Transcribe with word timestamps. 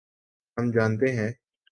ہم 0.57 0.71
جانتے 0.71 1.11
ہیں۔ 1.11 1.31